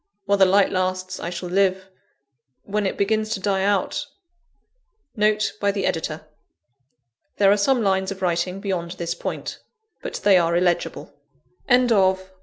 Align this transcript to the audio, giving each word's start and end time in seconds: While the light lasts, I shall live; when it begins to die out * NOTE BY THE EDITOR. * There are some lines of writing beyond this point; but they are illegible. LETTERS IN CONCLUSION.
While 0.25 0.39
the 0.39 0.45
light 0.47 0.71
lasts, 0.71 1.19
I 1.19 1.29
shall 1.29 1.49
live; 1.49 1.85
when 2.63 2.87
it 2.87 2.97
begins 2.97 3.29
to 3.35 3.39
die 3.39 3.63
out 3.63 4.07
* 4.59 5.15
NOTE 5.15 5.53
BY 5.61 5.71
THE 5.73 5.85
EDITOR. 5.85 6.25
* 6.79 7.37
There 7.37 7.51
are 7.51 7.55
some 7.55 7.83
lines 7.83 8.09
of 8.11 8.23
writing 8.23 8.59
beyond 8.59 8.93
this 8.93 9.13
point; 9.13 9.59
but 10.01 10.15
they 10.23 10.39
are 10.39 10.57
illegible. 10.57 11.13
LETTERS 11.69 11.81
IN 11.83 11.87
CONCLUSION. 11.89 12.29